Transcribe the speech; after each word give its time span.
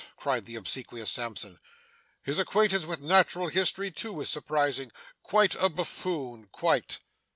cried 0.17 0.47
the 0.47 0.55
obsequious 0.55 1.11
Sampson. 1.11 1.59
'His 2.23 2.39
acquaintance 2.39 2.85
with 2.87 3.01
Natural 3.01 3.49
History 3.49 3.91
too 3.91 4.19
is 4.21 4.31
surprising. 4.31 4.91
Quite 5.21 5.53
a 5.53 5.69
Buffoon, 5.69 6.47
quite! 6.51 6.97